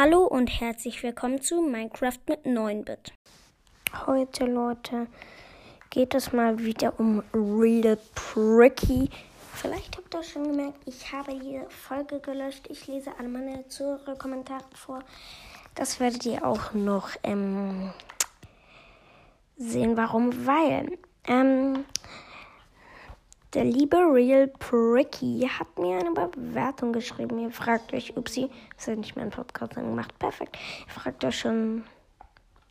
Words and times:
Hallo 0.00 0.22
und 0.26 0.46
herzlich 0.60 1.02
willkommen 1.02 1.42
zu 1.42 1.60
Minecraft 1.60 2.20
mit 2.28 2.44
9-Bit. 2.44 3.12
Heute, 4.06 4.44
Leute, 4.44 5.08
geht 5.90 6.14
es 6.14 6.32
mal 6.32 6.56
wieder 6.60 7.00
um 7.00 7.24
Real 7.34 7.98
Pricky. 8.14 9.10
Vielleicht 9.54 9.96
habt 9.96 10.14
ihr 10.14 10.22
schon 10.22 10.52
gemerkt, 10.52 10.78
ich 10.86 11.12
habe 11.12 11.34
die 11.34 11.60
Folge 11.68 12.20
gelöscht. 12.20 12.68
Ich 12.70 12.86
lese 12.86 13.10
alle 13.18 13.26
meine 13.26 13.66
Zuhörer-Kommentare 13.66 14.66
vor. 14.72 15.00
Das 15.74 15.98
werdet 15.98 16.24
ihr 16.26 16.46
auch 16.46 16.74
noch 16.74 17.10
ähm, 17.24 17.90
sehen, 19.56 19.96
warum. 19.96 20.46
Weil 20.46 20.96
ähm, 21.26 21.84
der 23.54 23.64
liebe 23.64 23.96
Real 23.96 24.46
Pricky 24.46 25.48
hat 25.48 25.78
mir 25.78 25.98
eine 25.98 26.10
Bewertung 26.10 26.92
geschrieben. 26.92 27.38
Ihr 27.38 27.50
fragt 27.50 27.92
euch, 27.94 28.16
upsie, 28.16 28.50
das 28.76 28.88
hat 28.88 28.98
nicht 28.98 29.16
mein 29.16 29.30
Podcast 29.30 29.74
gemacht. 29.74 30.18
Perfekt. 30.18 30.58
Ihr 30.86 30.92
fragt 30.92 31.24
euch 31.24 31.38
schon 31.38 31.84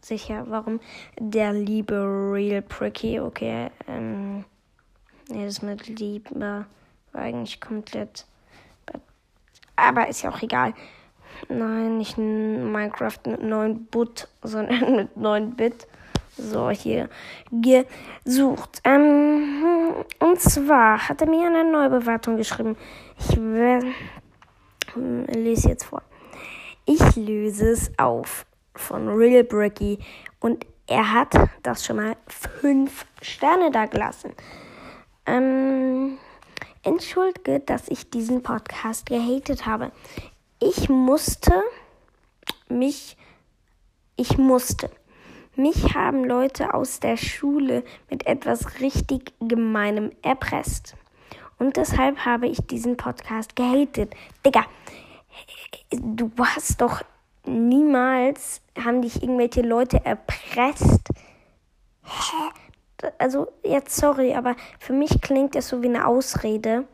sicher, 0.02 0.46
warum 0.48 0.80
der 1.20 1.54
liebe 1.54 1.96
Real 1.96 2.62
Pricky, 2.62 3.20
okay, 3.20 3.70
ähm, 3.88 4.46
nee, 5.30 5.46
das 5.46 5.62
mit 5.62 5.88
Liebe 5.88 6.40
war 6.40 6.66
eigentlich 7.14 7.60
komplett, 7.60 8.26
aber 9.76 10.08
ist 10.08 10.22
ja 10.22 10.32
auch 10.32 10.42
egal. 10.42 10.74
Nein, 11.50 11.98
nicht 11.98 12.18
Minecraft 12.18 13.20
mit 13.26 13.44
9 13.44 13.86
Bit, 13.86 14.28
sondern 14.44 14.96
mit 14.96 15.18
9 15.18 15.56
Bit. 15.56 15.88
So, 16.38 16.70
hier 16.70 17.10
gesucht. 17.52 18.82
Ähm, 18.84 19.77
und 20.28 20.42
zwar 20.42 21.08
hat 21.08 21.22
er 21.22 21.28
mir 21.28 21.48
eine 21.48 21.64
neue 21.64 21.90
Bewertung 21.90 22.36
geschrieben. 22.36 22.76
Ich 23.18 23.36
hm, 23.36 25.26
lese 25.26 25.70
jetzt 25.70 25.86
vor. 25.86 26.02
Ich 26.86 27.16
löse 27.16 27.70
es 27.70 27.92
auf 27.98 28.46
von 28.76 29.08
Real 29.08 29.44
Bricky 29.44 30.00
und 30.42 30.66
er 30.86 31.14
hat 31.14 31.34
das 31.64 31.86
schon 31.86 31.96
mal 31.96 32.18
fünf 32.28 33.06
Sterne 33.22 33.72
da 33.72 33.86
gelassen. 33.86 34.34
Ähm, 35.26 36.18
entschuldige, 36.84 37.62
dass 37.62 37.88
ich 37.88 38.10
diesen 38.10 38.44
Podcast 38.44 39.06
gehatet 39.06 39.66
habe. 39.66 39.92
Ich 40.60 40.90
musste 40.90 41.54
mich, 42.70 43.18
ich 44.18 44.38
musste 44.38 44.90
mich 45.58 45.96
haben 45.96 46.24
Leute 46.24 46.74
aus 46.74 47.00
der 47.00 47.18
Schule 47.18 47.84
mit 48.10 48.26
etwas 48.26 48.80
richtig 48.80 49.34
Gemeinem 49.40 50.12
erpresst. 50.22 50.96
Und 51.60 51.78
deshalb 51.78 52.26
habe 52.26 52.48
ich 52.48 52.60
diesen 52.68 52.98
Podcast 52.98 53.56
gehatet. 53.56 54.14
Digga, 54.46 54.66
du 55.92 56.32
hast 56.40 56.82
doch 56.82 57.02
niemals, 57.46 58.62
haben 58.84 59.02
dich 59.02 59.22
irgendwelche 59.22 59.62
Leute 59.62 60.06
erpresst. 60.06 61.10
Hä? 62.04 63.10
Also, 63.18 63.48
jetzt 63.64 63.96
sorry, 63.96 64.34
aber 64.34 64.56
für 64.80 64.94
mich 64.94 65.22
klingt 65.22 65.56
das 65.56 65.70
so 65.70 65.82
wie 65.84 65.88
eine 65.88 66.08
Ausrede. 66.08 66.86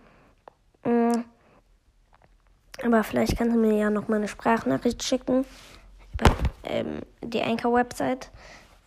Mm. 0.84 1.24
Aber 2.84 3.04
vielleicht 3.04 3.38
kannst 3.38 3.56
du 3.56 3.60
mir 3.60 3.78
ja 3.78 3.90
noch 3.90 4.08
mal 4.08 4.18
eine 4.18 4.28
Sprachnachricht 4.28 5.04
schicken 5.04 5.46
ähm, 6.64 7.02
die 7.22 7.42
Anchor-Website. 7.42 8.32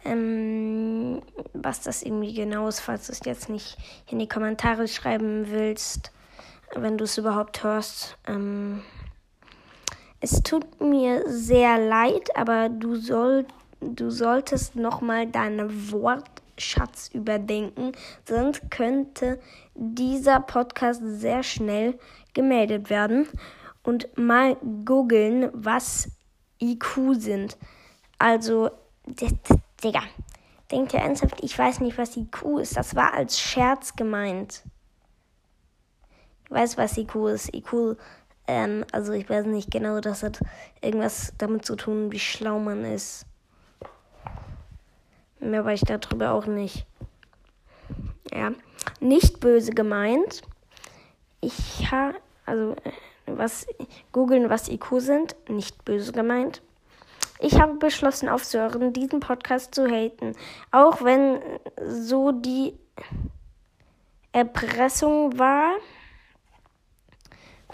Ähm, 0.04 1.22
was 1.52 1.80
das 1.80 2.02
irgendwie 2.02 2.32
genau 2.32 2.68
ist, 2.68 2.80
falls 2.80 3.06
du 3.06 3.12
es 3.12 3.20
jetzt 3.24 3.48
nicht 3.48 3.76
in 4.08 4.18
die 4.18 4.28
Kommentare 4.28 4.86
schreiben 4.86 5.46
willst, 5.50 6.12
wenn 6.74 6.96
du 6.96 7.04
es 7.04 7.18
überhaupt 7.18 7.64
hörst. 7.64 8.16
Ähm, 8.26 8.82
es 10.20 10.42
tut 10.42 10.80
mir 10.80 11.22
sehr 11.26 11.78
leid, 11.78 12.36
aber 12.36 12.68
du, 12.68 12.96
soll, 12.96 13.46
du 13.80 14.10
solltest 14.10 14.76
nochmal 14.76 15.26
deinen 15.26 15.92
Wortschatz 15.92 17.10
überdenken, 17.12 17.92
sonst 18.24 18.70
könnte 18.70 19.40
dieser 19.74 20.40
Podcast 20.40 21.02
sehr 21.04 21.42
schnell 21.42 21.98
gemeldet 22.32 22.90
werden. 22.90 23.28
Und 23.82 24.16
mal 24.16 24.56
googeln, 24.84 25.48
was 25.52 26.10
IQ 26.60 27.14
sind. 27.14 27.56
Also, 28.18 28.70
Digga, 29.06 30.02
denkt 30.70 30.94
ihr 30.94 31.00
ernsthaft, 31.00 31.42
ich 31.42 31.58
weiß 31.58 31.80
nicht, 31.80 31.98
was 31.98 32.16
IQ 32.16 32.58
ist. 32.60 32.76
Das 32.76 32.94
war 32.94 33.14
als 33.14 33.38
Scherz 33.38 33.94
gemeint. 33.96 34.62
Ich 36.44 36.50
weiß, 36.50 36.78
was 36.78 36.96
IQ 36.96 37.28
ist. 37.28 37.54
IQ, 37.54 37.96
ähm, 38.46 38.84
also 38.92 39.12
ich 39.12 39.28
weiß 39.28 39.46
nicht 39.46 39.70
genau, 39.70 40.00
das 40.00 40.22
hat 40.22 40.40
irgendwas 40.80 41.32
damit 41.38 41.64
zu 41.64 41.76
tun, 41.76 42.12
wie 42.12 42.18
schlau 42.18 42.58
man 42.58 42.84
ist. 42.84 43.26
Mehr 45.40 45.64
weiß 45.64 45.82
ich 45.82 45.88
darüber 45.88 46.32
auch 46.32 46.46
nicht. 46.46 46.86
Ja, 48.32 48.52
nicht 49.00 49.40
böse 49.40 49.72
gemeint. 49.72 50.42
Ich 51.40 51.90
habe, 51.90 52.14
also 52.44 52.74
was 53.26 53.66
googeln, 54.12 54.50
was 54.50 54.68
IQ 54.68 55.00
sind, 55.00 55.36
nicht 55.48 55.84
böse 55.84 56.12
gemeint. 56.12 56.62
Ich 57.38 57.60
habe 57.60 57.74
beschlossen 57.74 58.28
aufzuhören, 58.28 58.92
diesen 58.92 59.20
Podcast 59.20 59.74
zu 59.74 59.86
haten, 59.86 60.34
auch 60.70 61.02
wenn 61.02 61.40
so 61.86 62.32
die 62.32 62.74
Erpressung 64.32 65.38
war. 65.38 65.76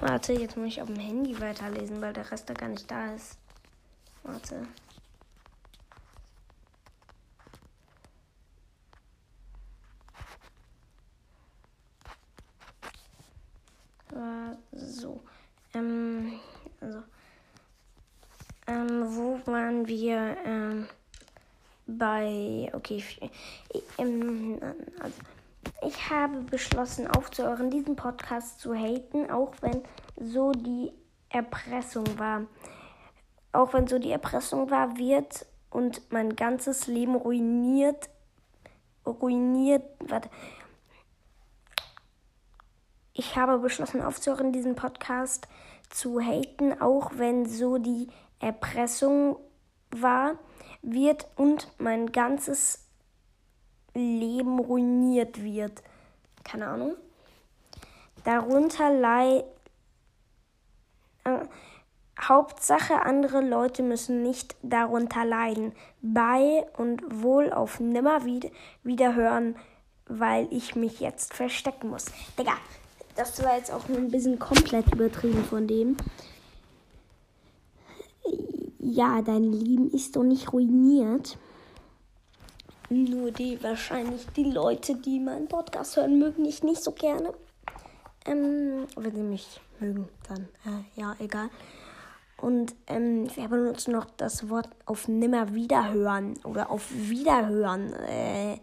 Warte, 0.00 0.32
jetzt 0.32 0.56
muss 0.56 0.68
ich 0.68 0.82
auf 0.82 0.88
dem 0.88 0.98
Handy 0.98 1.40
weiterlesen, 1.40 2.00
weil 2.00 2.12
der 2.12 2.30
Rest 2.30 2.50
da 2.50 2.54
gar 2.54 2.68
nicht 2.68 2.90
da 2.90 3.14
ist. 3.14 3.38
Warte. 4.24 4.66
So. 14.72 15.20
Ähm, 15.74 16.32
also. 16.80 17.02
Ähm, 18.66 19.16
wo 19.16 19.40
waren 19.46 19.86
wir? 19.86 20.36
Ähm, 20.44 20.86
bei. 21.86 22.70
Okay. 22.72 23.02
Ich, 23.72 23.82
ähm, 23.98 24.58
also, 25.00 25.16
ich 25.86 26.10
habe 26.10 26.40
beschlossen, 26.42 27.06
aufzuhören, 27.08 27.70
diesen 27.70 27.96
Podcast 27.96 28.60
zu 28.60 28.74
haten, 28.74 29.30
auch 29.30 29.54
wenn 29.60 29.82
so 30.16 30.52
die 30.52 30.92
Erpressung 31.28 32.18
war. 32.18 32.46
Auch 33.52 33.74
wenn 33.74 33.86
so 33.86 33.98
die 33.98 34.12
Erpressung 34.12 34.70
war, 34.70 34.96
wird 34.96 35.46
und 35.70 36.12
mein 36.12 36.36
ganzes 36.36 36.86
Leben 36.86 37.14
ruiniert. 37.14 38.08
Ruiniert. 39.04 39.84
Warte. 40.00 40.30
Ich 43.14 43.36
habe 43.36 43.58
beschlossen 43.58 44.02
aufzuhören, 44.02 44.52
diesen 44.52 44.74
Podcast 44.74 45.48
zu 45.90 46.20
haten, 46.20 46.80
auch 46.80 47.12
wenn 47.16 47.46
so 47.46 47.78
die 47.78 48.08
Erpressung 48.40 49.36
war, 49.90 50.38
wird 50.80 51.26
und 51.36 51.68
mein 51.78 52.10
ganzes 52.12 52.86
Leben 53.94 54.58
ruiniert 54.58 55.42
wird. 55.42 55.82
Keine 56.44 56.66
Ahnung. 56.66 56.96
Darunter 58.24 58.90
lei 58.90 59.44
äh, 61.24 61.40
Hauptsache, 62.20 63.02
andere 63.02 63.40
Leute 63.40 63.82
müssen 63.82 64.22
nicht 64.22 64.56
darunter 64.62 65.24
leiden. 65.24 65.72
Bei 66.00 66.66
und 66.76 67.22
wohl 67.22 67.52
auf 67.52 67.80
nimmer 67.80 68.24
wieder, 68.24 68.50
wieder 68.82 69.14
hören, 69.14 69.56
weil 70.06 70.46
ich 70.50 70.76
mich 70.76 71.00
jetzt 71.00 71.34
verstecken 71.34 71.90
muss. 71.90 72.06
Digga, 72.38 72.54
das 73.16 73.42
war 73.42 73.56
jetzt 73.56 73.72
auch 73.72 73.88
ein 73.88 74.10
bisschen 74.10 74.38
komplett 74.38 74.92
übertrieben 74.92 75.44
von 75.44 75.66
dem. 75.66 75.96
Ja, 78.78 79.22
dein 79.22 79.44
Leben 79.44 79.90
ist 79.90 80.16
doch 80.16 80.22
nicht 80.24 80.52
ruiniert. 80.52 81.38
Nur 82.88 83.30
die 83.30 83.62
wahrscheinlich 83.62 84.26
die 84.36 84.50
Leute, 84.50 84.94
die 84.96 85.18
meinen 85.18 85.48
Podcast 85.48 85.96
hören, 85.96 86.18
mögen 86.18 86.44
ich 86.44 86.62
nicht 86.62 86.82
so 86.82 86.92
gerne. 86.92 87.32
Ähm, 88.26 88.86
wenn 88.96 89.14
sie 89.14 89.22
mich 89.22 89.60
mögen, 89.80 90.08
dann 90.28 90.48
äh, 90.66 91.00
ja, 91.00 91.16
egal. 91.18 91.48
Und 92.36 92.74
ähm, 92.88 93.28
wir 93.34 93.48
benutzen 93.48 93.92
noch 93.92 94.06
das 94.16 94.50
Wort 94.50 94.68
auf 94.84 95.08
nimmer 95.08 95.54
wiederhören 95.54 96.34
oder 96.44 96.70
auf 96.70 96.90
Wiederhören. 96.92 97.92
Äh, 97.94 98.58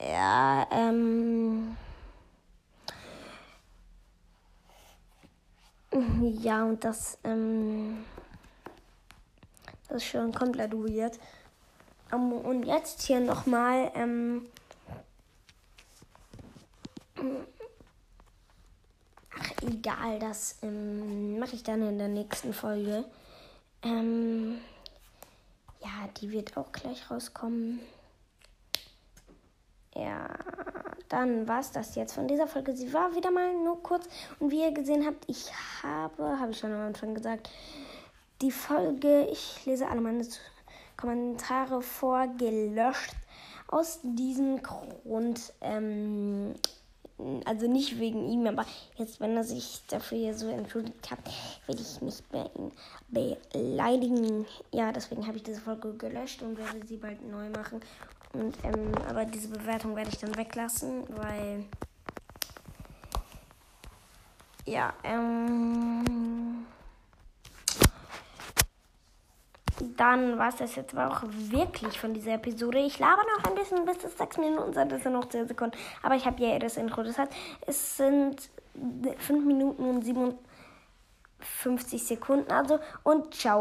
ja, 0.00 0.66
ähm. 0.70 1.76
Ja, 6.40 6.64
und 6.64 6.84
das, 6.84 7.18
ähm, 7.24 8.04
das 9.88 9.98
ist 9.98 10.04
schon 10.04 10.32
komplett 10.32 10.72
weird. 10.72 11.18
Um, 12.10 12.32
und 12.32 12.64
jetzt 12.64 13.02
hier 13.02 13.20
nochmal, 13.20 13.90
ähm, 13.94 14.46
ach, 19.30 19.52
egal, 19.62 20.18
das 20.18 20.56
ähm, 20.62 21.38
mache 21.38 21.54
ich 21.54 21.62
dann 21.62 21.82
in 21.82 21.98
der 21.98 22.08
nächsten 22.08 22.54
Folge. 22.54 23.04
Ähm, 23.82 24.58
ja, 25.80 26.08
die 26.20 26.30
wird 26.30 26.56
auch 26.56 26.72
gleich 26.72 27.10
rauskommen. 27.10 27.80
Ja, 29.94 30.28
dann 31.08 31.48
war 31.48 31.60
es 31.60 31.70
das 31.70 31.94
jetzt 31.94 32.14
von 32.14 32.28
dieser 32.28 32.46
Folge. 32.46 32.76
Sie 32.76 32.92
war 32.92 33.14
wieder 33.14 33.30
mal 33.30 33.54
nur 33.54 33.82
kurz. 33.82 34.08
Und 34.38 34.50
wie 34.50 34.62
ihr 34.62 34.72
gesehen 34.72 35.06
habt, 35.06 35.24
ich 35.26 35.50
habe, 35.82 36.38
habe 36.38 36.52
ich 36.52 36.58
schon 36.58 36.72
am 36.72 36.86
Anfang 36.86 37.14
gesagt, 37.14 37.50
die 38.42 38.50
Folge, 38.50 39.26
ich 39.30 39.64
lese 39.66 39.88
alle 39.88 40.00
meine 40.00 40.26
Kommentare 40.96 41.82
vor, 41.82 42.26
gelöscht. 42.38 43.14
Aus 43.70 44.00
diesem 44.02 44.62
Grund, 44.62 45.52
ähm, 45.60 46.54
also 47.44 47.66
nicht 47.66 47.98
wegen 47.98 48.24
ihm, 48.30 48.46
aber 48.46 48.64
jetzt, 48.96 49.20
wenn 49.20 49.36
er 49.36 49.44
sich 49.44 49.82
dafür 49.88 50.32
so 50.34 50.48
entschuldigt 50.48 51.10
hat, 51.10 51.18
will 51.66 51.78
ich 51.78 52.00
nicht 52.00 52.32
mehr 52.32 52.48
ihn 52.56 52.72
beleidigen. 53.08 54.46
Ja, 54.72 54.92
deswegen 54.92 55.26
habe 55.26 55.36
ich 55.36 55.42
diese 55.42 55.60
Folge 55.60 55.92
gelöscht 55.94 56.42
und 56.42 56.56
werde 56.56 56.86
sie 56.86 56.96
bald 56.96 57.28
neu 57.28 57.50
machen. 57.50 57.80
Und, 58.38 58.56
ähm, 58.62 58.92
aber 59.08 59.24
diese 59.24 59.48
Bewertung 59.48 59.96
werde 59.96 60.10
ich 60.10 60.18
dann 60.18 60.36
weglassen, 60.36 61.02
weil. 61.08 61.64
Ja, 64.64 64.92
ähm. 65.02 66.64
Dann 69.96 70.38
war 70.38 70.50
es 70.50 70.56
das 70.56 70.76
jetzt 70.76 70.94
aber 70.94 71.08
auch 71.08 71.22
wirklich 71.26 71.98
von 71.98 72.14
dieser 72.14 72.34
Episode. 72.34 72.78
Ich 72.78 73.00
laber 73.00 73.22
noch 73.36 73.50
ein 73.50 73.56
bisschen, 73.56 73.84
bis 73.84 74.04
es 74.04 74.16
6 74.16 74.38
Minuten 74.38 74.72
sind. 74.72 74.92
Das 74.92 75.02
sind 75.02 75.12
noch 75.12 75.28
10 75.28 75.48
Sekunden. 75.48 75.76
Aber 76.02 76.14
ich 76.14 76.24
habe 76.24 76.40
ja 76.44 76.56
das 76.60 76.76
Intro. 76.76 77.02
Das 77.02 77.18
heißt, 77.18 77.32
es 77.66 77.96
sind 77.96 78.50
5 79.18 79.44
Minuten 79.44 79.82
und 79.82 80.04
57 80.04 82.04
Sekunden. 82.04 82.52
Also, 82.52 82.78
und 83.02 83.34
ciao. 83.34 83.58